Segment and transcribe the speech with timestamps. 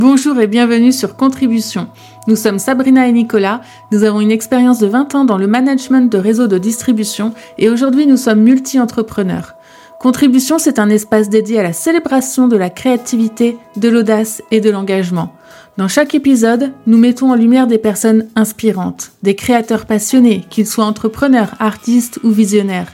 [0.00, 1.88] Bonjour et bienvenue sur Contribution.
[2.28, 6.08] Nous sommes Sabrina et Nicolas, nous avons une expérience de 20 ans dans le management
[6.08, 9.54] de réseaux de distribution et aujourd'hui nous sommes multi-entrepreneurs.
[9.98, 14.70] Contribution, c'est un espace dédié à la célébration de la créativité, de l'audace et de
[14.70, 15.32] l'engagement.
[15.78, 20.84] Dans chaque épisode, nous mettons en lumière des personnes inspirantes, des créateurs passionnés, qu'ils soient
[20.84, 22.92] entrepreneurs, artistes ou visionnaires.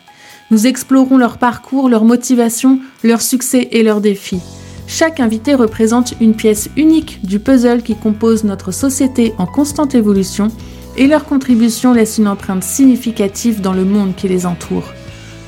[0.51, 4.41] Nous explorons leur parcours, leur motivation, leurs succès et leurs défis.
[4.87, 10.49] Chaque invité représente une pièce unique du puzzle qui compose notre société en constante évolution
[10.97, 14.93] et leur contribution laisse une empreinte significative dans le monde qui les entoure.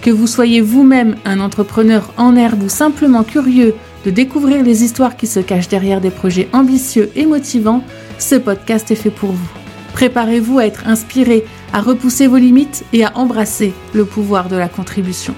[0.00, 3.74] Que vous soyez vous-même un entrepreneur en herbe ou simplement curieux
[4.04, 7.82] de découvrir les histoires qui se cachent derrière des projets ambitieux et motivants,
[8.18, 9.48] ce podcast est fait pour vous.
[9.92, 14.68] Préparez-vous à être inspiré, à repousser vos limites et à embrasser le pouvoir de la
[14.68, 15.34] contribution.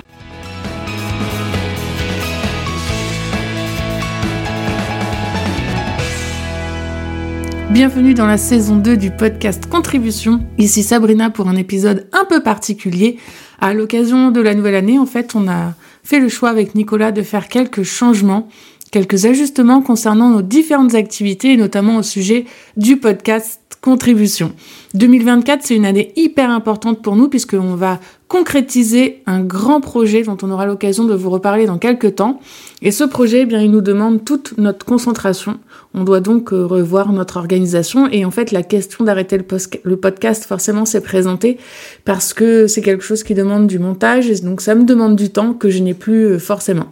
[7.70, 10.40] Bienvenue dans la saison 2 du podcast Contribution.
[10.56, 13.18] Ici Sabrina pour un épisode un peu particulier.
[13.60, 17.12] À l'occasion de la nouvelle année, en fait, on a fait le choix avec Nicolas
[17.12, 18.48] de faire quelques changements,
[18.90, 22.46] quelques ajustements concernant nos différentes activités et notamment au sujet
[22.78, 24.52] du podcast contribution.
[24.94, 30.38] 2024, c'est une année hyper importante pour nous puisqu'on va concrétiser un grand projet dont
[30.42, 32.40] on aura l'occasion de vous reparler dans quelques temps.
[32.80, 35.58] Et ce projet, eh bien, il nous demande toute notre concentration.
[35.94, 38.08] On doit donc euh, revoir notre organisation.
[38.12, 41.58] Et en fait, la question d'arrêter le, podcast, forcément, s'est présentée
[42.04, 44.30] parce que c'est quelque chose qui demande du montage.
[44.30, 46.86] Et donc, ça me demande du temps que je n'ai plus euh, forcément.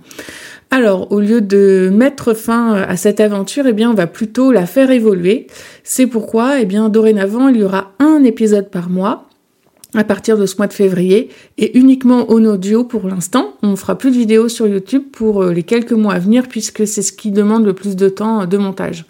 [0.72, 4.50] Alors, au lieu de mettre fin euh, à cette aventure, eh bien, on va plutôt
[4.50, 5.46] la faire évoluer.
[5.84, 9.25] C'est pourquoi, eh bien, dorénavant, il y aura un épisode par mois
[9.98, 13.55] à partir de ce mois de février et uniquement en audio pour l'instant.
[13.62, 16.86] On fera plus de vidéos sur YouTube pour euh, les quelques mois à venir puisque
[16.86, 19.05] c'est ce qui demande le plus de temps euh, de montage.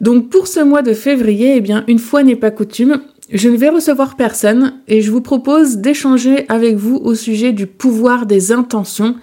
[0.00, 3.00] Donc pour ce mois de février, eh bien, une fois n'est pas coutume,
[3.32, 7.66] je ne vais recevoir personne et je vous propose d'échanger avec vous au sujet du
[7.66, 9.16] pouvoir des intentions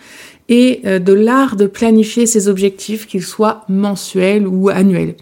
[0.49, 5.15] et euh, de l'art de planifier ses objectifs, qu'ils soient mensuels ou annuels.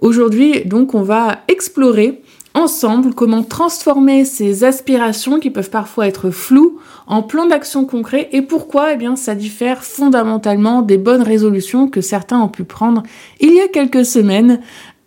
[0.00, 2.20] Aujourd'hui, donc, on va explorer
[2.56, 8.42] ensemble comment transformer ces aspirations qui peuvent parfois être floues en plans d'action concrets et
[8.42, 13.02] pourquoi eh bien ça diffère fondamentalement des bonnes résolutions que certains ont pu prendre
[13.40, 14.60] il y a quelques semaines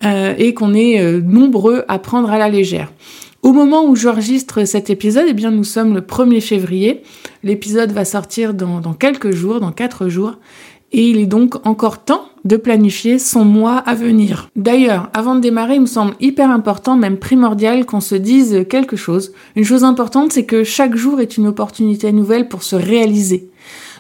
[0.03, 2.89] euh, et qu'on est euh, nombreux à prendre à la légère.
[3.41, 7.03] Au moment où j'enregistre cet épisode, eh bien, nous sommes le 1er février.
[7.43, 10.35] L'épisode va sortir dans, quelques jours, dans quatre jours.
[10.91, 14.49] Et il est donc encore temps de planifier son mois à venir.
[14.55, 18.95] D'ailleurs, avant de démarrer, il me semble hyper important, même primordial, qu'on se dise quelque
[18.95, 19.31] chose.
[19.55, 23.49] Une chose importante, c'est que chaque jour est une opportunité nouvelle pour se réaliser.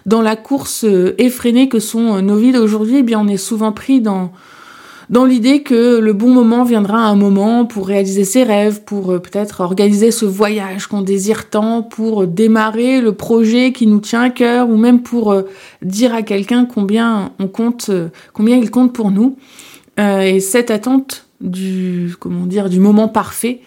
[0.05, 0.85] Dans la course
[1.17, 4.31] effrénée que sont nos vies d'aujourd'hui, eh bien, on est souvent pris dans,
[5.09, 9.11] dans l'idée que le bon moment viendra à un moment pour réaliser ses rêves, pour
[9.11, 14.21] euh, peut-être organiser ce voyage qu'on désire tant, pour démarrer le projet qui nous tient
[14.21, 15.43] à cœur, ou même pour euh,
[15.81, 19.37] dire à quelqu'un combien on compte, euh, combien il compte pour nous.
[19.97, 23.61] et cette attente du comment dire du moment parfait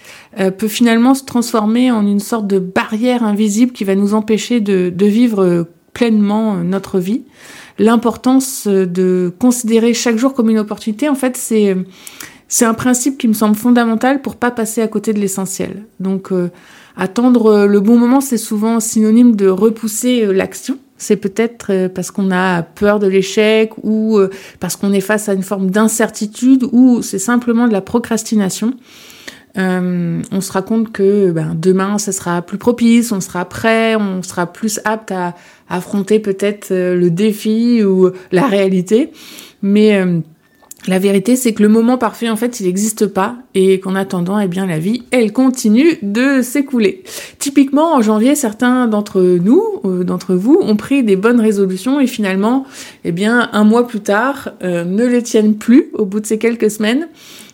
[0.59, 4.91] peut finalement se transformer en une sorte de barrière invisible qui va nous empêcher de,
[4.95, 7.23] de vivre pleinement notre vie
[7.79, 11.77] l'importance de considérer chaque jour comme une opportunité, en fait, c'est
[12.49, 15.87] c'est un principe qui me semble fondamental pour pas passer à côté de l'essentiel.
[16.01, 16.51] Donc euh,
[16.99, 20.77] attendre le bon moment, c'est souvent synonyme de repousser euh, l'action.
[20.99, 24.21] C'est peut-être euh, parce qu'on a peur de l'échec ou
[24.61, 28.75] parce qu'on est face à une forme d'incertitude ou c'est simplement de la procrastination.
[29.59, 33.97] Euh, on se rend compte que ben, demain, ça sera plus propice, on sera prêt,
[33.97, 35.35] on sera plus apte à,
[35.69, 39.11] affronter peut-être euh, le défi ou la réalité.
[39.63, 40.19] Mais euh,
[40.87, 44.39] la vérité, c'est que le moment parfait, en fait, il n'existe pas et qu'en attendant,
[44.39, 47.05] eh bien, la vie, elle continue de s'écouler.
[47.39, 49.63] Typiquement, en janvier, certains d'entre nous,
[50.03, 52.67] d'entre vous, ont pris des bonnes résolutions et finalement,
[53.05, 56.71] eh bien, un mois plus tard, ne les tiennent plus au bout de ces quelques
[56.73, 57.07] semaines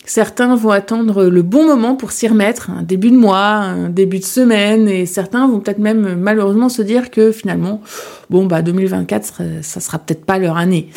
[0.08, 4.20] Certains vont attendre le bon moment pour s'y remettre, un début de mois, un début
[4.20, 7.82] de semaine, et certains vont peut-être même malheureusement se dire que finalement,
[8.30, 10.88] bon bah 2024, ça sera peut-être pas leur année.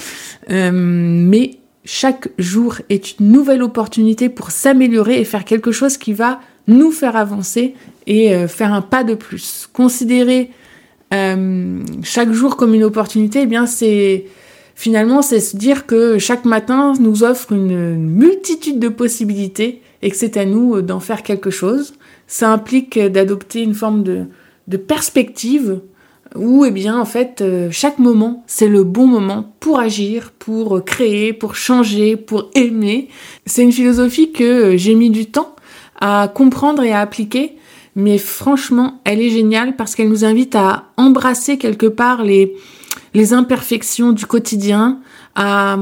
[0.50, 6.14] Euh, mais chaque jour est une nouvelle opportunité pour s'améliorer et faire quelque chose qui
[6.14, 7.76] va nous faire avancer
[8.08, 9.68] et euh, faire un pas de plus.
[9.74, 10.52] Considérer
[11.14, 14.28] euh, chaque jour comme une opportunité, eh bien c'est
[14.76, 20.16] Finalement, c'est se dire que chaque matin nous offre une multitude de possibilités et que
[20.16, 21.94] c'est à nous d'en faire quelque chose.
[22.28, 24.28] Ça implique d'adopter une forme de,
[24.88, 25.82] perspective
[26.34, 30.86] où eh bien en fait euh, chaque moment c'est le bon moment pour agir, pour
[30.86, 33.10] créer, pour changer, pour aimer.
[33.46, 35.56] C'est une philosophie que euh, j'ai mis du temps
[36.00, 37.58] à comprendre et à appliquer,
[37.98, 42.56] mais franchement elle est géniale parce qu'elle nous invite à embrasser quelque part les
[43.14, 45.00] les imperfections du quotidien,
[45.36, 45.78] à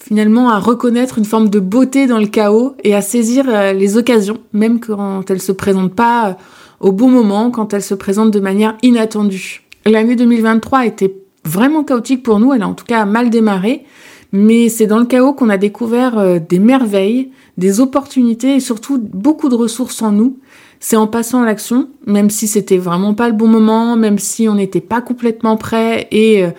[0.00, 3.96] finalement à reconnaître une forme de beauté dans le chaos et à saisir euh, les
[3.96, 6.36] occasions, même quand elles se présentent pas
[6.80, 9.62] au bon moment, quand elles se présentent de manière inattendue.
[9.86, 11.14] L'année 2023 a été
[11.44, 13.84] vraiment chaotique pour nous, elle a en tout cas mal démarré,
[14.32, 18.98] mais c'est dans le chaos qu'on a découvert euh, des merveilles, des opportunités et surtout
[18.98, 20.38] beaucoup de ressources en nous.
[20.86, 24.50] C'est en passant à l'action, même si c'était vraiment pas le bon moment, même si
[24.50, 26.50] on n'était pas complètement prêt et euh,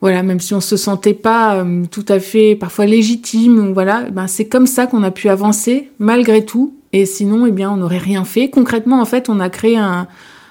[0.00, 4.26] voilà, même si on se sentait pas euh, tout à fait parfois légitime, voilà, ben
[4.26, 6.74] c'est comme ça qu'on a pu avancer malgré tout.
[6.92, 8.50] Et sinon, eh bien, on n'aurait rien fait.
[8.50, 10.08] Concrètement, en fait, on a créé un,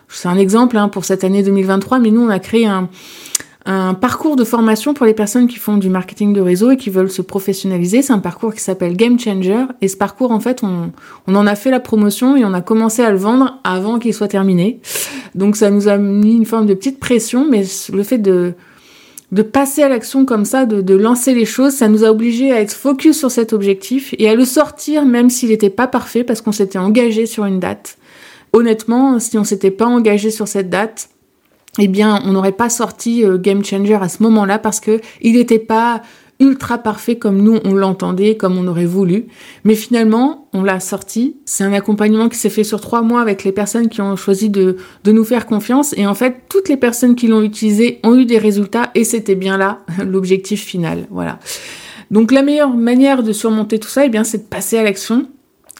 [0.08, 2.88] c'est un exemple hein, pour cette année 2023, mais nous, on a créé un,
[3.66, 7.10] parcours de formation pour les personnes qui font du marketing de réseau et qui veulent
[7.10, 8.04] se professionnaliser.
[8.04, 9.66] C'est un parcours qui s'appelle Game Changer.
[9.82, 10.92] Et ce parcours, en fait, on,
[11.28, 14.14] on en a fait la promotion et on a commencé à le vendre avant qu'il
[14.14, 14.80] soit terminé.
[15.34, 18.54] Donc ça nous a mis une forme de petite pression, mais le fait de,
[19.32, 22.52] de passer à l'action comme ça, de, de lancer les choses, ça nous a obligés
[22.52, 26.24] à être focus sur cet objectif et à le sortir même s'il n'était pas parfait
[26.24, 27.98] parce qu'on s'était engagé sur une date
[28.56, 31.10] honnêtement, si on s'était pas engagé sur cette date,
[31.80, 35.34] eh bien, on n'aurait pas sorti euh, Game Changer à ce moment-là parce que il
[35.34, 36.02] n'était pas
[36.40, 39.28] ultra parfait comme nous on l'entendait, comme on aurait voulu.
[39.64, 41.38] Mais finalement, on l'a sorti.
[41.46, 44.50] C'est un accompagnement qui s'est fait sur trois mois avec les personnes qui ont choisi
[44.50, 45.94] de, de nous faire confiance.
[45.98, 49.36] Et en fait, toutes les personnes qui l'ont utilisé ont eu des résultats et c'était
[49.36, 51.08] bien là l'objectif final.
[51.10, 51.40] Voilà.
[52.12, 55.28] Donc la meilleure manière de surmonter tout ça, eh bien, c'est de passer à l'action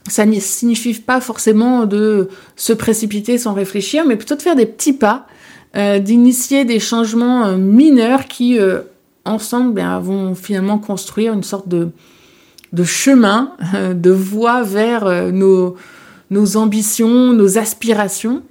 [0.08, 4.66] ça ne signifie pas forcément de se précipiter sans réfléchir, mais plutôt de faire des
[4.66, 5.26] petits pas,
[6.00, 8.82] d'initier des changements euh, mineurs qui, euh,
[9.26, 11.90] ensemble, ben, vont finalement construire une sorte de,
[12.74, 15.76] de chemin, de voie vers nos,
[16.30, 18.44] nos ambitions, nos aspirations.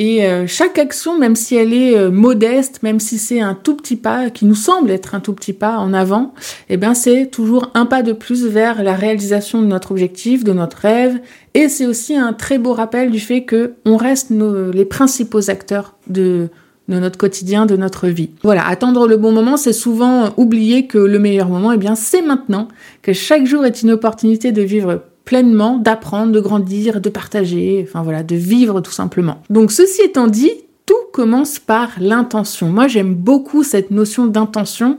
[0.00, 3.76] Et euh, chaque action, même si elle est euh, modeste, même si c'est un tout
[3.76, 6.34] petit pas, qui nous semble être un tout petit pas en avant,
[6.68, 10.52] eh bien c'est toujours un pas de plus vers la réalisation de notre objectif, de
[10.52, 11.20] notre rêve.
[11.54, 15.94] Et c'est aussi un très beau rappel du fait que on reste les principaux acteurs
[16.08, 16.48] de,
[16.88, 18.30] de notre quotidien, de notre vie.
[18.42, 22.22] Voilà, attendre le bon moment, c'est souvent oublier que le meilleur moment, eh bien c'est
[22.22, 22.68] maintenant,
[23.02, 28.02] que chaque jour est une opportunité de vivre pleinement, d'apprendre, de grandir, de partager, enfin
[28.02, 29.42] voilà, de vivre tout simplement.
[29.48, 30.52] Donc ceci étant dit,
[30.86, 32.68] tout commence par l'intention.
[32.68, 34.98] Moi, j'aime beaucoup cette notion d'intention.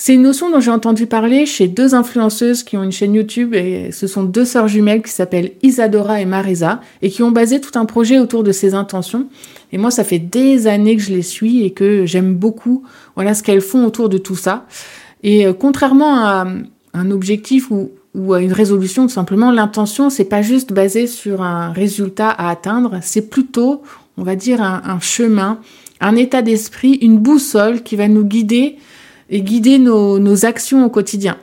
[0.00, 3.52] C'est une notion dont j'ai entendu parler chez deux influenceuses qui ont une chaîne YouTube
[3.52, 7.60] et ce sont deux sœurs jumelles qui s'appellent Isadora et Marisa et qui ont basé
[7.60, 9.26] tout un projet autour de ces intentions.
[9.72, 12.84] Et moi, ça fait des années que je les suis et que j'aime beaucoup,
[13.16, 14.66] voilà, ce qu'elles font autour de tout ça.
[15.24, 16.46] Et euh, contrairement à
[16.94, 21.72] un objectif ou à une résolution, tout simplement, l'intention, c'est pas juste basé sur un
[21.72, 23.82] résultat à atteindre, c'est plutôt,
[24.16, 25.58] on va dire, un, chemin,
[26.00, 28.76] un état d'esprit, une boussole qui va nous guider
[29.30, 31.36] et guider nos, actions au quotidien.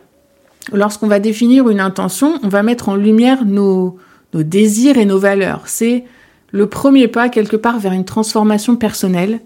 [0.74, 3.98] Lorsqu'on va définir une intention, on va mettre en lumière nos,
[4.34, 5.64] nos désirs et nos valeurs.
[5.66, 6.06] C'est
[6.52, 9.40] le premier pas quelque part vers une transformation personnelle.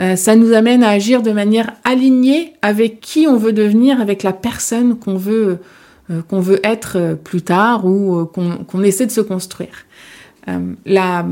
[0.00, 4.22] Euh, ça nous amène à agir de manière alignée avec qui on veut devenir, avec
[4.22, 5.58] la personne qu'on veut
[6.10, 9.86] euh, qu'on veut être euh, plus tard ou euh, qu'on essaie de se construire.
[10.84, 11.24] la,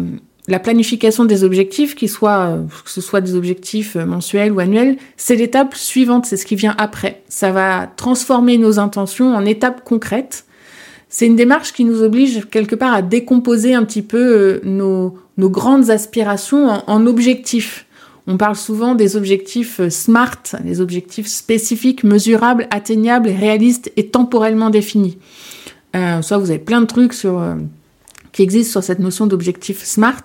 [0.49, 5.37] la planification des objectifs, qui soit, que ce soit des objectifs mensuels ou annuels, c'est
[5.37, 7.23] l'étape suivante, c'est ce qui vient après.
[7.28, 10.47] Ça va transformer nos intentions en étapes concrètes.
[11.11, 15.50] C'est une démarche qui nous oblige quelque part à décomposer un petit peu nos, nos
[15.50, 17.87] grandes aspirations en, en objectifs.
[18.31, 24.69] On parle souvent des objectifs euh, SMART, les objectifs spécifiques, mesurables, atteignables, réalistes et temporellement
[24.69, 25.17] définis.
[25.97, 27.55] Euh, soit vous avez plein de trucs sur, euh,
[28.33, 30.25] qui existent sur cette notion d'objectif SMART.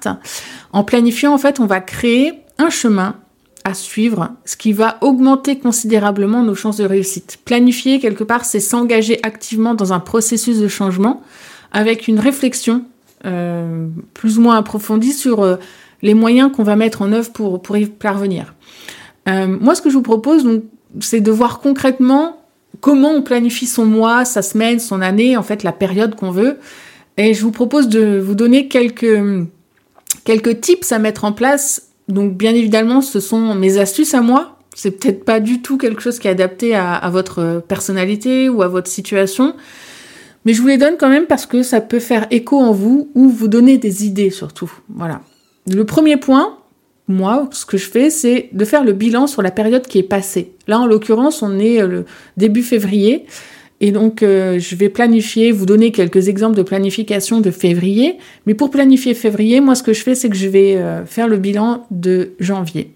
[0.71, 3.15] En planifiant, en fait, on va créer un chemin
[3.63, 7.39] à suivre, ce qui va augmenter considérablement nos chances de réussite.
[7.45, 11.21] Planifier, quelque part, c'est s'engager activement dans un processus de changement
[11.71, 12.85] avec une réflexion
[14.13, 15.57] plus ou moins approfondie sur
[16.03, 18.53] les moyens qu'on va mettre en œuvre pour, pour y parvenir.
[19.27, 20.61] Euh, moi, ce que je vous propose,
[20.99, 22.37] c'est de voir concrètement
[22.81, 26.59] comment on planifie son mois, sa semaine, son année, en fait, la période qu'on veut.
[27.17, 29.01] Et je vous propose de vous donner quelques,
[30.61, 31.89] tips à mettre en place.
[32.07, 34.57] Donc, bien évidemment, ce sont mes astuces à moi.
[34.75, 38.63] C'est peut-être pas du tout quelque chose qui est adapté à, à votre personnalité ou
[38.63, 39.55] à votre situation.
[40.45, 43.09] Mais je vous les donne quand même parce que ça peut faire écho en vous
[43.15, 44.71] ou vous donner des idées surtout.
[44.89, 45.21] Voilà.
[45.67, 46.57] Le premier point,
[47.07, 50.03] moi, ce que je fais, c'est de faire le bilan sur la période qui est
[50.03, 50.53] passée.
[50.67, 52.05] Là, en l'occurrence, on est euh, le
[52.37, 53.25] début février.
[53.85, 58.17] Et donc, euh, je vais planifier, vous donner quelques exemples de planification de février.
[58.45, 61.27] Mais pour planifier février, moi, ce que je fais, c'est que je vais euh, faire
[61.27, 62.93] le bilan de janvier.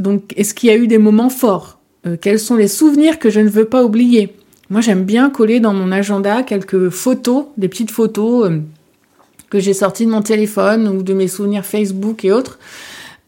[0.00, 1.78] donc, est-ce qu'il y a eu des moments forts?
[2.20, 4.34] Quels sont les souvenirs que je ne veux pas oublier?
[4.70, 8.50] Moi, j'aime bien coller dans mon agenda quelques photos, des petites photos
[9.50, 12.58] que j'ai sorti de mon téléphone ou de mes souvenirs Facebook et autres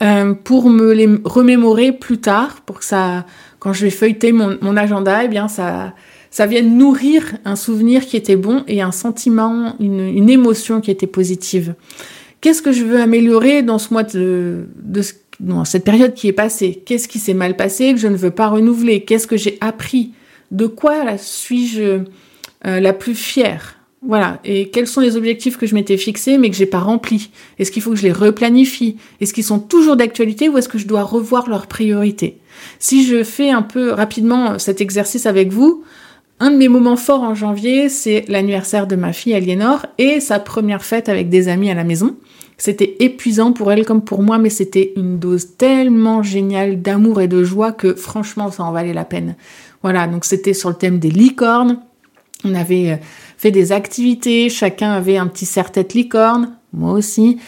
[0.02, 3.24] euh, pour me les remémorer plus tard, pour que ça,
[3.64, 5.94] quand je vais feuilleter mon, agenda, eh bien ça,
[6.30, 10.90] ça vienne nourrir un souvenir qui était bon et un sentiment, une, une émotion qui
[10.90, 11.75] était positive.
[12.42, 15.00] Qu'est-ce que je veux améliorer dans ce mois de, de
[15.64, 16.83] cette période qui est passée?
[16.85, 19.00] Qu'est-ce qui s'est mal passé que je ne veux pas renouveler?
[19.00, 20.12] Qu'est-ce que j'ai appris?
[20.50, 21.80] De quoi suis-je
[22.66, 23.78] euh, la plus fière?
[24.06, 24.38] Voilà.
[24.44, 27.30] Et quels sont les objectifs que je m'étais fixés mais que j'ai pas remplis?
[27.58, 28.96] Est-ce qu'il faut que je les replanifie?
[29.20, 32.38] Est-ce qu'ils sont toujours d'actualité ou est-ce que je dois revoir leurs priorités?
[32.78, 35.84] Si je fais un peu rapidement cet exercice avec vous,
[36.40, 40.38] un de mes moments forts en janvier, c'est l'anniversaire de ma fille Aliénor et sa
[40.38, 42.16] première fête avec des amis à la maison.
[42.58, 47.28] C'était épuisant pour elle comme pour moi, mais c'était une dose tellement géniale d'amour et
[47.28, 49.37] de joie que franchement, ça en valait la peine.
[49.82, 51.80] Voilà, donc c'était sur le thème des licornes.
[52.44, 52.96] On avait euh,
[53.36, 57.38] fait des activités, chacun avait un petit serre-tête licorne, moi aussi.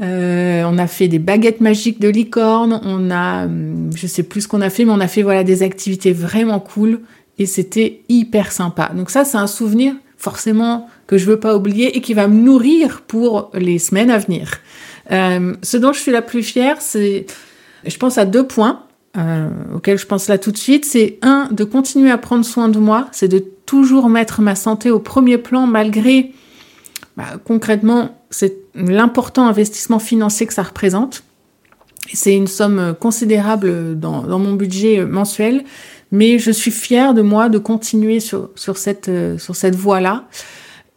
[0.00, 4.42] Euh, on a fait des baguettes magiques de licorne, on a, hum, je sais plus
[4.42, 7.00] ce qu'on a fait, mais on a fait voilà des activités vraiment cool
[7.38, 8.90] et c'était hyper sympa.
[8.94, 12.40] Donc ça, c'est un souvenir forcément que je veux pas oublier et qui va me
[12.40, 14.52] nourrir pour les semaines à venir.
[15.12, 17.26] Euh, ce dont je suis la plus fière, c'est,
[17.84, 18.83] je pense à deux points.
[19.16, 22.68] Euh, auxquels je pense là tout de suite, c'est un, de continuer à prendre soin
[22.68, 26.32] de moi, c'est de toujours mettre ma santé au premier plan malgré
[27.16, 31.22] bah, concrètement c'est l'important investissement financier que ça représente.
[32.12, 35.64] C'est une somme considérable dans, dans, mon budget mensuel,
[36.10, 40.24] mais je suis fière de moi de continuer sur, sur cette, sur cette voie-là.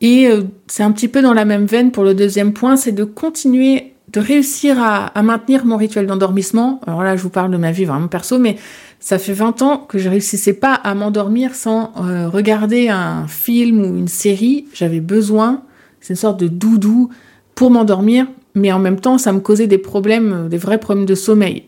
[0.01, 2.91] Et euh, c'est un petit peu dans la même veine pour le deuxième point, c'est
[2.91, 6.79] de continuer de réussir à, maintenir mon rituel d'endormissement.
[6.87, 8.55] Alors là, je vous parle de ma vie vraiment perso, mais
[8.99, 13.81] ça fait 20 ans que je réussissais pas à m'endormir sans euh, regarder un film
[13.81, 14.65] ou une série.
[14.73, 15.61] J'avais besoin,
[15.99, 17.09] c'est une sorte de doudou
[17.53, 21.05] pour m'endormir, mais en même temps, ça me causait des problèmes, euh, des vrais problèmes
[21.05, 21.63] de sommeil.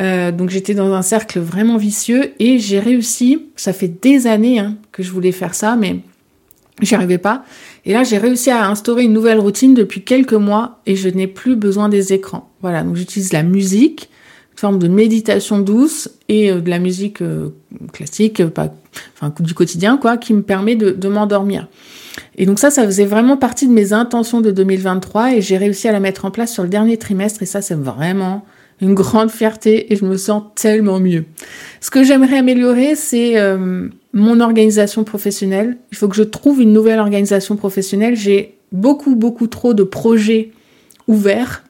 [0.00, 3.46] Euh, donc j'étais dans un cercle vraiment vicieux et j'ai réussi.
[3.54, 6.00] Ça fait des années hein, que je voulais faire ça, mais
[6.82, 7.44] j'y arrivais pas.
[7.84, 11.26] Et là, j'ai réussi à instaurer une nouvelle routine depuis quelques mois et je n'ai
[11.26, 12.50] plus besoin des écrans.
[12.60, 14.10] Voilà, donc j'utilise la musique,
[14.52, 17.50] une forme de méditation douce et euh, de la musique euh,
[17.92, 18.74] classique, pas,
[19.14, 21.68] enfin du quotidien, quoi, qui me permet de, de m'endormir.
[22.36, 25.88] Et donc ça, ça faisait vraiment partie de mes intentions de 2023 et j'ai réussi
[25.88, 28.44] à la mettre en place sur le dernier trimestre et ça, c'est vraiment
[28.80, 31.24] une grande fierté et je me sens tellement mieux.
[31.80, 35.76] Ce que j'aimerais améliorer, c'est euh, mon organisation professionnelle.
[35.92, 38.16] Il faut que je trouve une nouvelle organisation professionnelle.
[38.16, 40.50] J'ai beaucoup, beaucoup trop de projets
[41.06, 41.64] ouverts.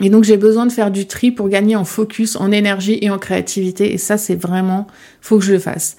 [0.00, 3.10] Et donc j'ai besoin de faire du tri pour gagner en focus, en énergie et
[3.10, 3.92] en créativité.
[3.92, 4.86] Et ça, c'est vraiment,
[5.20, 5.96] faut que je le fasse.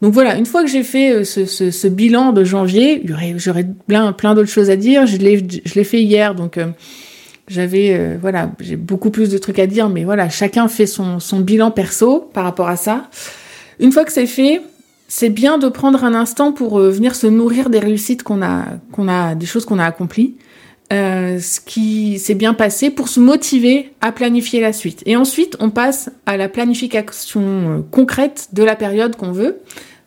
[0.00, 3.02] Donc voilà, une fois que j'ai fait euh, ce, ce, ce, bilan de janvier,
[3.36, 5.06] j'aurais plein, plein d'autres choses à dire.
[5.06, 6.68] Je l'ai fait hier, donc euh,
[7.48, 11.18] j'avais euh, voilà, j'ai beaucoup plus de trucs à dire, mais voilà, chacun fait son,
[11.18, 13.08] son bilan perso par rapport à ça.
[13.80, 14.60] Une fois que c'est fait,
[15.08, 18.66] c'est bien de prendre un instant pour euh, venir se nourrir des réussites qu'on a,
[18.92, 20.36] qu'on a, des choses qu'on a accomplies,
[20.92, 25.02] euh, ce qui s'est bien passé pour se motiver à planifier la suite.
[25.06, 29.60] Et ensuite, on passe à la planification euh, concrète de la période qu'on veut.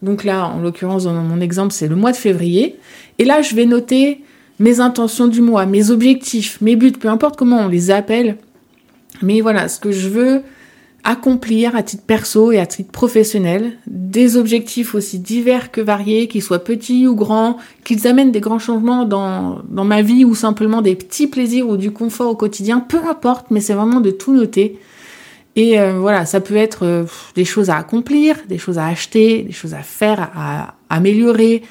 [0.04, 2.78] Donc là, en l'occurrence, dans mon exemple, c'est le mois de février.
[3.18, 4.22] Et là, je vais noter
[4.60, 8.38] mes intentions du mois, mes objectifs, mes buts, peu importe comment on les appelle.
[9.24, 10.44] Mais voilà, ce que je veux
[11.04, 16.44] accomplir à titre perso et à titre professionnel, des objectifs aussi divers que variés, qu'ils
[16.44, 20.82] soient petits ou grands, qu'ils amènent des grands changements dans, dans ma vie ou simplement
[20.82, 24.34] des petits plaisirs ou du confort au quotidien, peu importe, mais c'est vraiment de tout
[24.34, 24.80] noter.
[25.56, 27.04] Et euh, voilà, ça peut être euh,
[27.36, 31.64] des choses à accomplir, des choses à acheter, des choses à faire, à améliorer,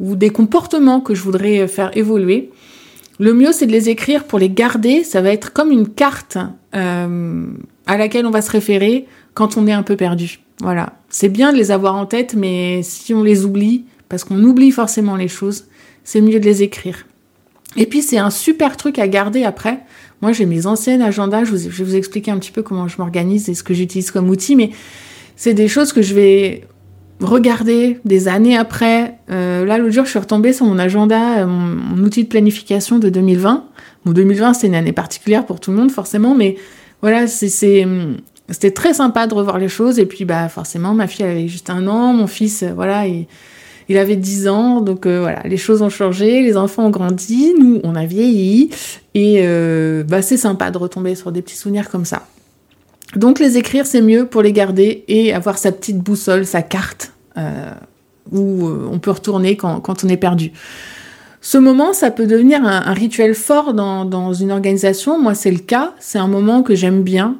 [0.00, 2.50] ou des comportements que je voudrais faire évoluer.
[3.18, 5.04] Le mieux, c'est de les écrire pour les garder.
[5.04, 6.38] Ça va être comme une carte
[6.74, 7.46] euh,
[7.86, 10.40] à laquelle on va se référer quand on est un peu perdu.
[10.60, 10.94] Voilà.
[11.08, 14.70] C'est bien de les avoir en tête, mais si on les oublie, parce qu'on oublie
[14.70, 15.64] forcément les choses,
[16.04, 17.06] c'est mieux de les écrire.
[17.76, 19.80] Et puis, c'est un super truc à garder après.
[20.22, 21.44] Moi, j'ai mes anciennes agendas.
[21.44, 24.30] Je, vais vous expliquer un petit peu comment je m'organise et ce que j'utilise comme
[24.30, 24.70] outil, mais
[25.36, 26.64] c'est des choses que je vais
[27.20, 29.18] regarder des années après.
[29.30, 33.10] Euh, là, l'autre jour, je suis retombée sur mon agenda, mon, outil de planification de
[33.10, 33.64] 2020.
[34.04, 36.56] Bon, 2020, c'est une année particulière pour tout le monde, forcément, mais
[37.08, 39.98] voilà, c'est, c'était très sympa de revoir les choses.
[39.98, 44.16] Et puis, bah, forcément, ma fille avait juste un an, mon fils, voilà, il, avait
[44.16, 44.80] 10 ans.
[44.80, 48.70] Donc, voilà, les choses ont changé, les enfants ont grandi, nous, on a vieilli.
[49.14, 49.46] Et
[50.08, 52.22] bah, c'est sympa de retomber sur des petits souvenirs comme ça.
[53.14, 57.12] Donc les écrire, c'est mieux pour les garder et avoir sa petite boussole, sa carte,
[57.36, 57.72] euh,
[58.32, 60.52] où euh, on peut retourner quand, on est perdu.
[61.48, 65.16] Ce moment, ça peut devenir un, rituel fort dans, une organisation.
[65.22, 65.94] Moi, c'est le cas.
[66.00, 67.36] C'est un moment que j'aime bien.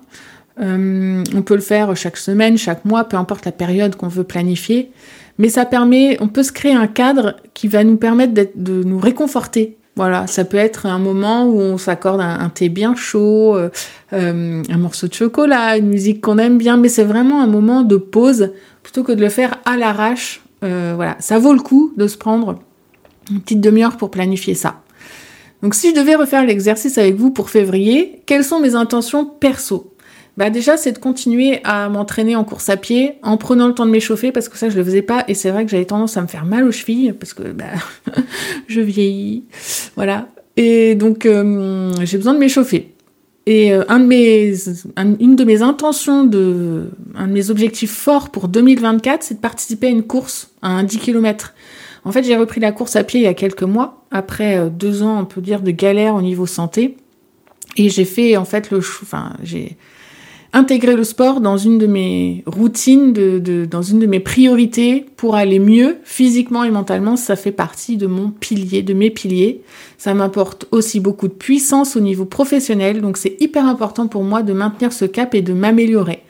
[0.60, 4.22] Euh, on peut le faire chaque semaine, chaque mois, peu importe la période qu'on veut
[4.22, 4.92] planifier.
[5.38, 9.00] Mais ça permet, on peut se créer un cadre qui va nous permettre de nous
[9.00, 13.70] réconforter voilà, ça peut être un moment où on s'accorde un, thé bien chaud, euh,
[14.12, 17.80] euh, un morceau de chocolat, une musique qu'on aime bien, mais c'est vraiment un moment
[17.80, 20.42] de pause plutôt que de le faire à l'arrache.
[20.60, 22.58] Voilà, ça vaut le coup de se prendre
[23.30, 24.83] une petite demi-heure pour planifier ça.
[25.62, 29.92] Donc si je devais refaire l'exercice avec vous pour février, quelles sont mes intentions perso?
[30.37, 33.87] Bah déjà, c'est de continuer à m'entraîner en course à pied en prenant le temps
[33.87, 36.18] de m'échauffer parce que ça, je le faisais pas et c'est vrai que j'avais tendance
[36.18, 37.64] à me faire mal aux chevilles parce que bah,
[38.68, 39.45] je vieillis.
[39.95, 40.28] Voilà.
[40.59, 42.92] Et donc, euh, j'ai besoin de m'échauffer.
[43.47, 49.35] Et euh, une de mes intentions, de, un de mes objectifs forts pour 2024, c'est
[49.35, 51.54] de participer à une course, à un 10 km.
[52.06, 54.68] En fait, j'ai repris la course à pied il y a quelques mois, après euh,
[54.70, 56.96] deux ans, on peut dire, de galère au niveau santé.
[57.76, 59.76] Et j'ai fait, en fait, le, enfin, j'ai,
[60.52, 65.34] intégrer le sport dans une de mes routines, de, dans une de mes priorités pour
[65.34, 67.16] aller mieux physiquement et mentalement.
[67.16, 69.62] Ça fait partie de mon pilier, de mes piliers.
[69.98, 73.00] Ça m'apporte aussi beaucoup de puissance au niveau professionnel.
[73.00, 76.22] Donc c'est hyper important pour moi de maintenir ce cap et de m'améliorer.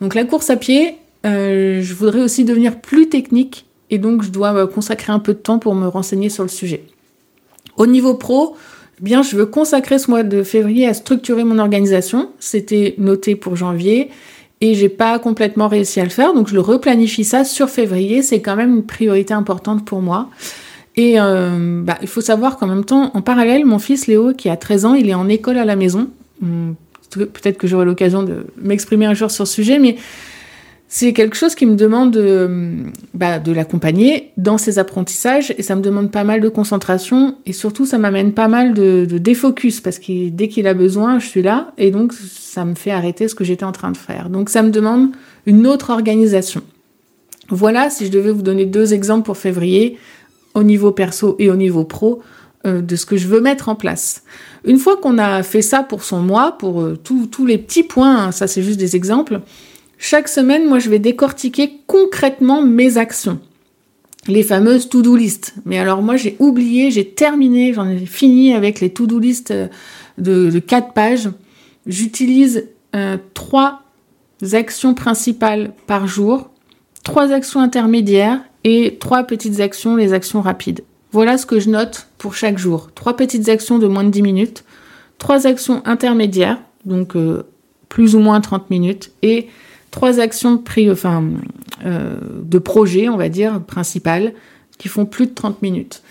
[0.00, 0.94] Donc la course à pied,
[1.26, 5.38] euh, je voudrais aussi devenir plus technique et donc je dois consacrer un peu de
[5.38, 6.84] temps pour me renseigner sur le sujet.
[7.76, 8.56] Au niveau pro,
[9.00, 12.30] bien, je veux consacrer ce mois de février à structurer mon organisation.
[12.40, 14.10] C'était noté pour janvier
[14.60, 18.22] et j'ai pas complètement réussi à le faire, donc je le replanifie ça sur février.
[18.22, 20.28] C'est quand même une priorité importante pour moi.
[20.96, 24.48] Et euh, bah, il faut savoir qu'en même temps, en parallèle, mon fils Léo, qui
[24.48, 26.08] a 13 ans, il est en école à la maison.
[26.42, 26.74] Hum,
[27.10, 29.96] peut-être que j'aurai l'occasion de m'exprimer un jour sur ce sujet, mais
[30.90, 32.18] c'est quelque chose qui me demande
[33.12, 37.52] bah, de l'accompagner dans ses apprentissages et ça me demande pas mal de concentration et
[37.52, 41.42] surtout ça m'amène pas mal de, défocus parce que dès qu'il a besoin, je suis
[41.42, 44.30] là et donc ça me fait arrêter ce que j'étais en train de faire.
[44.30, 45.10] Donc ça me demande
[45.44, 46.62] une autre organisation.
[47.50, 49.98] Voilà, si je devais vous donner deux exemples pour février,
[50.54, 52.22] au niveau perso et au niveau pro,
[52.66, 54.22] euh, de ce que je veux mettre en place.
[54.64, 58.16] Une fois qu'on a fait ça pour son mois, pour euh, tous les petits points,
[58.16, 59.40] hein, ça c'est juste des exemples,
[59.98, 63.40] chaque semaine, moi, je vais décortiquer concrètement mes actions.
[64.28, 65.54] Les fameuses to-do list.
[65.64, 69.66] Mais alors, moi, j'ai oublié, j'ai terminé, j'en ai fini avec les to-do list euh,
[70.16, 71.28] de, de 4 pages.
[71.86, 73.82] J'utilise euh, trois
[74.52, 76.50] actions principales par jour,
[77.02, 80.82] trois actions intermédiaires et trois petites actions, les actions rapides.
[81.10, 82.90] Voilà ce que je note pour chaque jour.
[82.94, 84.64] Trois petites actions de moins de 10 minutes,
[85.16, 87.44] trois actions intermédiaires, donc euh,
[87.88, 89.48] plus ou moins 30 minutes, et
[89.90, 90.62] trois actions
[91.84, 94.32] euh, de projet, on va dire, principales,
[94.78, 96.02] qui font plus de 30 minutes.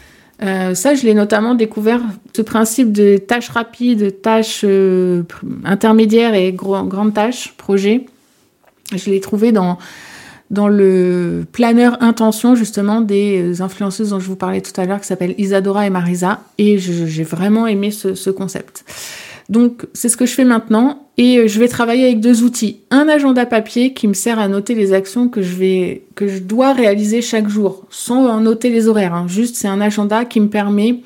[0.43, 2.01] Euh, ça, je l'ai notamment découvert,
[2.35, 5.23] ce principe de tâches rapides, tâches euh,
[5.65, 8.05] intermédiaires et grandes tâches, projets.
[8.95, 9.77] Je l'ai trouvé dans,
[10.51, 15.07] dans le planeur intention, justement, des influenceuses dont je vous parlais tout à l'heure, qui
[15.07, 16.41] s'appellent Isadora et Marisa.
[16.57, 18.85] Et j'ai vraiment aimé ce concept.
[19.49, 22.81] Donc c'est ce que je fais maintenant et euh, je vais travailler avec deux outils.
[22.91, 26.39] Un agenda papier qui me sert à noter les actions que je vais que je
[26.39, 29.13] dois réaliser chaque jour, sans en noter les horaires.
[29.13, 29.27] Hein.
[29.27, 31.01] Juste c'est un agenda qui me permet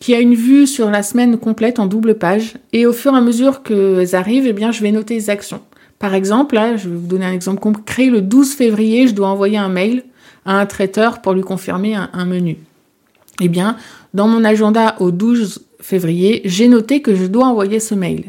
[0.00, 3.18] qui a une vue sur la semaine complète en double page et au fur et
[3.18, 5.60] à mesure qu'elles arrivent, eh bien je vais noter les actions.
[5.98, 8.06] Par exemple, là, je vais vous donner un exemple concret.
[8.06, 10.04] Le 12 février, je dois envoyer un mail
[10.46, 12.56] à un traiteur pour lui confirmer un, un menu.
[13.42, 13.76] Eh bien,
[14.14, 18.24] dans mon agenda au 12 février, j'ai noté que je dois envoyer ce mail.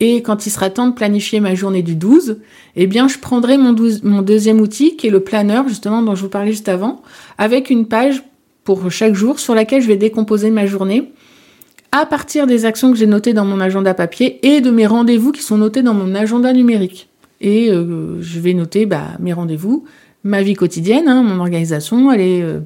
[0.00, 2.38] Et quand il sera temps de planifier ma journée du 12,
[2.74, 6.28] eh bien, je prendrai mon, deuxième outil, qui est le planeur, justement, dont je vous
[6.28, 7.02] parlais juste avant,
[7.38, 8.24] avec une page
[8.64, 11.12] pour chaque jour sur laquelle je vais décomposer ma journée
[11.92, 15.30] à partir des actions que j'ai notées dans mon agenda papier et de mes rendez-vous
[15.30, 17.08] qui sont notés dans mon agenda numérique.
[17.40, 19.84] Et euh, je vais noter bah, mes rendez-vous,
[20.24, 22.60] ma vie quotidienne, hein, mon organisation, elle est euh,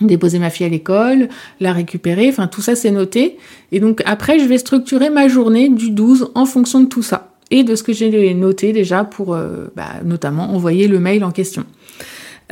[0.00, 1.28] déposer ma fille à l'école,
[1.60, 3.38] la récupérer, enfin tout ça c'est noté.
[3.72, 7.34] Et donc après je vais structurer ma journée du 12 en fonction de tout ça
[7.50, 11.30] et de ce que j'ai noté déjà pour euh, bah, notamment envoyer le mail en
[11.30, 11.64] question.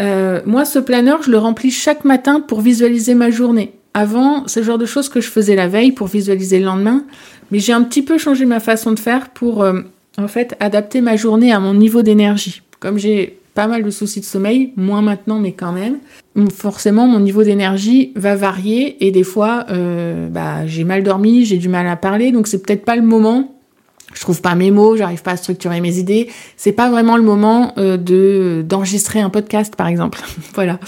[0.01, 3.73] Euh, moi, ce planeur, je le remplis chaque matin pour visualiser ma journée.
[3.95, 7.05] Avant, c'est le genre de choses que je faisais la veille pour visualiser le lendemain,
[7.51, 9.81] mais j'ai un petit peu changé ma façon de faire pour, euh,
[10.17, 12.63] en fait, adapter ma journée à mon niveau d'énergie.
[12.81, 15.99] Comme j'ai pas mal de soucis de sommeil, moins maintenant, mais quand même,
[16.51, 21.59] forcément, mon niveau d'énergie va varier et des fois, euh, bah, j'ai mal dormi, j'ai
[21.59, 23.49] du mal à parler, donc c'est peut-être pas le moment
[24.15, 26.29] je trouve pas mes mots, j'arrive pas à structurer mes idées.
[26.59, 30.21] C'est pas vraiment le moment euh, de d'enregistrer un podcast, par exemple.
[30.55, 30.79] voilà.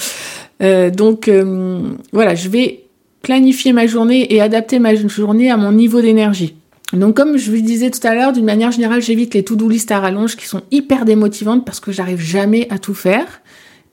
[0.62, 1.30] Euh, donc
[2.12, 2.84] voilà, je vais
[3.22, 6.54] planifier ma journée et adapter ma journée à mon niveau d'énergie.
[6.92, 9.90] Donc comme je vous disais tout à l'heure, d'une manière générale, j'évite les to-do list
[9.90, 13.40] à rallonge qui sont hyper démotivantes parce que j'arrive jamais à tout faire.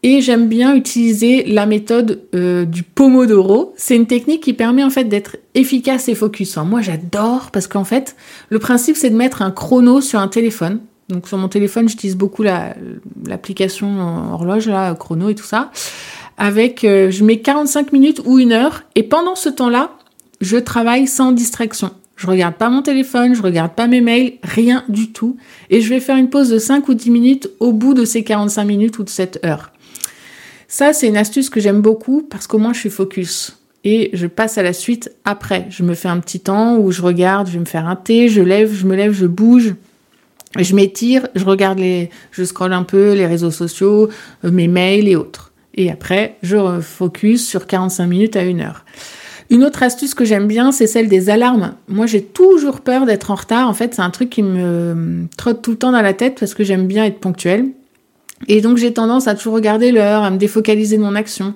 [0.04, 3.74] Et j'aime bien utiliser la méthode euh, du Pomodoro.
[3.78, 6.58] C'est une technique qui permet en fait d'être efficace et focus.
[6.58, 8.16] moi j'adore parce qu'en fait
[8.50, 10.80] le principe c'est de mettre un chrono sur un téléphone.
[11.10, 15.72] Donc sur mon téléphone j'utilise beaucoup l'application horloge là, chrono et tout ça.
[16.38, 19.92] Avec euh, je mets 45 minutes ou une heure et pendant ce temps-là
[20.40, 21.92] je travaille sans distraction.
[22.22, 25.38] Je regarde pas mon téléphone, je regarde pas mes mails, rien du tout.
[25.72, 28.24] Et je vais faire une pause de 5 ou 10 minutes au bout de ces
[28.24, 29.72] 45 minutes ou de cette heure.
[30.68, 33.58] Ça, c'est une astuce que j'aime beaucoup parce qu'au moins je suis focus.
[33.84, 35.66] Et je passe à la suite après.
[35.72, 38.30] Je me fais un petit temps où je regarde, je vais me faire un thé,
[38.30, 39.74] je lève, je me lève, je bouge.
[40.60, 44.10] Je m'étire, je regarde les, je scrolle un peu les réseaux sociaux,
[44.46, 45.52] euh, mes mails et autres.
[45.74, 48.86] Et après, je focus sur 45 minutes à une heure.
[49.52, 51.74] Une autre astuce que j'aime bien, c'est celle des alarmes.
[51.90, 53.70] Moi, j'ai toujours peur d'être en retard.
[53.70, 56.54] En fait, c'est un truc qui me trotte tout le temps dans la tête parce
[56.54, 57.66] que j'aime bien être ponctuelle.
[58.48, 61.54] Et donc j'ai tendance à toujours regarder l'heure, à me défocaliser mon action.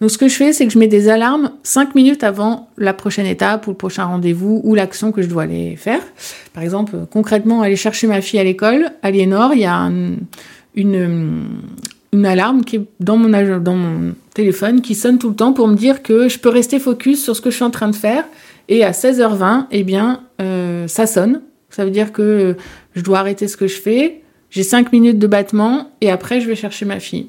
[0.00, 2.92] Donc ce que je fais, c'est que je mets des alarmes 5 minutes avant la
[2.92, 6.00] prochaine étape ou le prochain rendez-vous ou l'action que je dois aller faire.
[6.52, 9.90] Par exemple, concrètement, aller chercher ma fille à l'école, Aliénor, il y a
[10.74, 11.44] une,
[12.12, 16.02] une alarme qui est dans mon, téléphone qui sonne tout le temps pour me dire
[16.02, 18.24] que je peux rester focus sur ce que je suis en train de faire.
[18.68, 21.42] Et à 16h20, eh bien, euh, ça sonne.
[21.70, 22.56] Ça veut dire que
[22.94, 26.46] je dois arrêter ce que je fais, j'ai 5 minutes de battement et après je
[26.46, 27.28] vais chercher ma fille.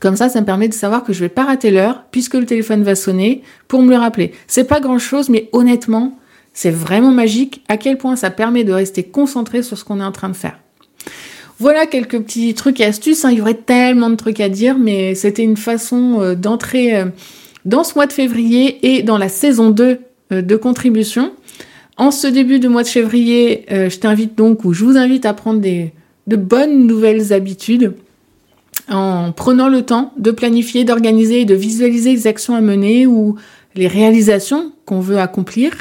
[0.00, 2.46] Comme ça, ça me permet de savoir que je vais pas rater l'heure puisque le
[2.46, 4.32] téléphone va sonner pour me le rappeler.
[4.46, 6.18] C'est pas grand chose, mais honnêtement,
[6.54, 10.04] c'est vraiment magique à quel point ça permet de rester concentré sur ce qu'on est
[10.04, 10.58] en train de faire.
[11.60, 13.24] Voilà quelques petits trucs et astuces.
[13.24, 13.32] Hein.
[13.32, 17.06] Il y aurait tellement de trucs à dire, mais c'était une façon euh, d'entrer euh,
[17.64, 19.98] dans ce mois de février et dans la saison 2
[20.30, 21.32] euh, de contribution.
[21.96, 25.34] En ce début de mois de février, je t'invite donc, ou je vous invite à
[25.34, 25.92] prendre des,
[26.28, 27.94] de bonnes nouvelles habitudes
[28.88, 33.34] en prenant le temps de planifier, d'organiser et de visualiser les actions à mener ou
[33.74, 35.72] les réalisations qu'on veut accomplir.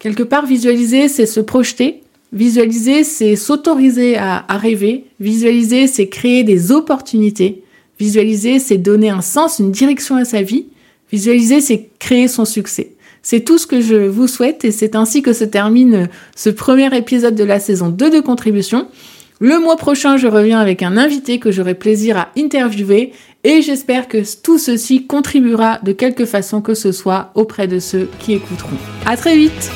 [0.00, 2.02] Quelque part, visualiser, c'est se projeter.
[2.34, 5.04] Visualiser, c'est s'autoriser à, rêver.
[5.20, 7.62] Visualiser, c'est créer des opportunités.
[8.00, 10.66] Visualiser, c'est donner un sens, une direction à sa vie.
[11.12, 12.90] Visualiser, c'est créer son succès.
[13.22, 16.94] C'est tout ce que je vous souhaite et c'est ainsi que se termine ce premier
[16.96, 18.88] épisode de la saison 2 de contribution.
[19.38, 23.12] Le mois prochain, je reviens avec un invité que j'aurai plaisir à interviewer
[23.44, 28.08] et j'espère que tout ceci contribuera de quelque façon que ce soit auprès de ceux
[28.18, 28.76] qui écouteront.
[29.06, 29.70] À très vite!